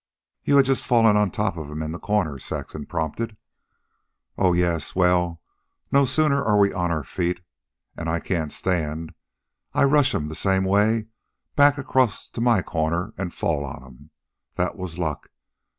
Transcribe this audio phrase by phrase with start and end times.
[0.43, 3.37] "You'd just fallen on top of him in his corner," Saxon prompted.
[4.35, 4.95] "Oh, yes.
[4.95, 5.43] Well,
[5.91, 7.41] no sooner are we on our feet
[7.95, 9.13] an' I can't stand
[9.75, 11.05] I rush 'm the same way
[11.55, 14.09] back across to my corner an' fall on 'm.
[14.55, 15.29] That was luck.